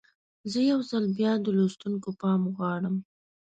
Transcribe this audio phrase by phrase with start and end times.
[0.51, 2.95] زه یو ځل بیا د لوستونکو پام غواړم.